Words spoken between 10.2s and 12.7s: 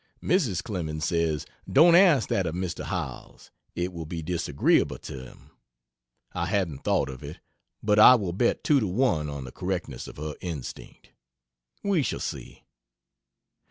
instinct. We shall see.